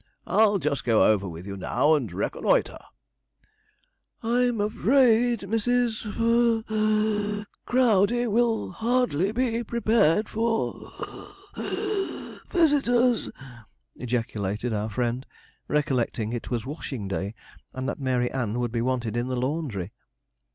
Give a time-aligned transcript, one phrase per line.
[0.25, 2.79] I'll just go over with you now and reconnoitre.'
[4.23, 6.05] 'I'm afraid Mrs.
[6.05, 13.29] (puff wheeze) Crowdey will hardly be prepared for (puff wheeze) visitors,'
[13.95, 15.23] ejaculated our friend,
[15.67, 17.35] recollecting it was washing day,
[17.71, 19.91] and that Mary Ann would be wanted in the laundry.